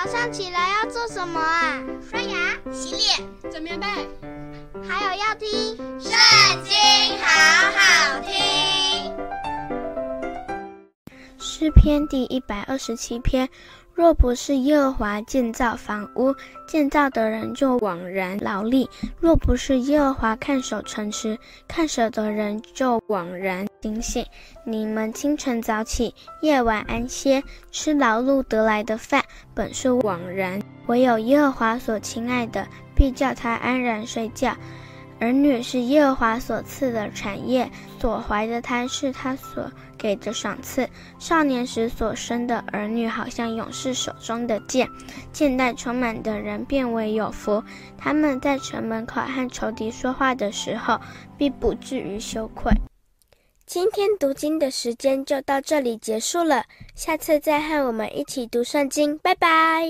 [0.00, 1.82] 早上起来要做什么啊？
[2.08, 3.86] 刷牙、洗脸、整棉被，
[4.88, 5.48] 还有要听
[6.00, 6.12] 《圣
[6.62, 6.72] 经》，
[7.20, 7.26] 好
[7.72, 9.12] 好听。
[11.36, 13.48] 诗篇第一百二十七篇。
[13.98, 16.32] 若不是耶和华建造房屋，
[16.68, 18.86] 建造的人就枉然劳力；
[19.18, 21.36] 若不是耶和华看守城池，
[21.66, 24.24] 看守的人就枉然警醒。
[24.62, 27.42] 你们清晨早起，夜晚安歇，
[27.72, 29.20] 吃劳碌得来的饭，
[29.52, 34.56] 本是枉然；唯有耶和华所亲爱的，必叫他安然睡觉。
[35.20, 40.88] 儿女是耶和华所赐的产业，所怀的胎是他所给的赏赐。
[41.18, 44.88] 少年时所生的儿女，好像勇士手中的剑，
[45.32, 47.62] 剑带充满的人变为有福。
[47.96, 51.00] 他们在城门口和仇敌说话的时候，
[51.36, 52.72] 必不至于羞愧。
[53.66, 59.84] 今天读经的时间就到这里结束了，下次再和我们一起读圣经，拜拜。